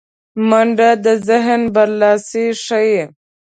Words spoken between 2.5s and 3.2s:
ښيي